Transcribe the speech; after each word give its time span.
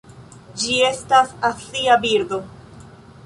Ĝi 0.61 0.77
estas 0.87 1.35
azia 1.51 1.99
birdo. 2.07 2.41